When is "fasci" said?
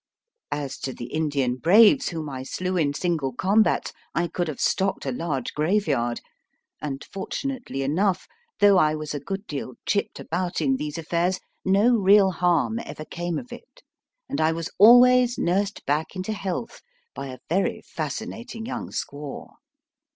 17.95-18.25